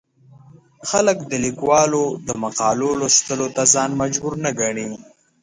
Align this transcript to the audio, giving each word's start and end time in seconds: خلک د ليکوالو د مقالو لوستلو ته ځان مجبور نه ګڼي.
خلک 0.89 1.17
د 1.31 1.33
ليکوالو 1.45 2.03
د 2.27 2.29
مقالو 2.43 2.89
لوستلو 2.99 3.47
ته 3.55 3.63
ځان 3.73 3.89
مجبور 4.01 4.33
نه 4.45 4.51
ګڼي. 4.59 4.89